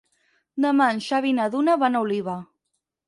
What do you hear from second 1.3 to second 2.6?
i na Duna van a Oliva.